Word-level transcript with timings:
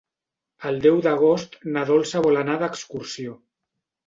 El 0.69 0.79
deu 0.85 0.97
d'agost 1.07 1.57
na 1.75 1.83
Dolça 1.91 2.23
vol 2.29 2.41
anar 2.41 2.57
d'excursió. 2.63 3.39